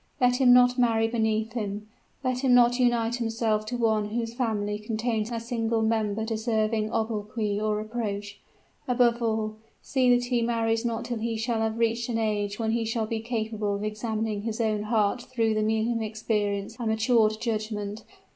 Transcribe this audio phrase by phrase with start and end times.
[0.19, 1.87] Let him not marry beneath him;
[2.23, 7.59] let him not unite himself to one whose family contains a single member deserving obloquy
[7.61, 8.39] or reproach.
[8.87, 12.71] Above all, see that he marries not till he shall have reached an age when
[12.71, 16.87] he will be capable of examining his own heart through the medium of experience and
[16.89, 18.03] matured judgment.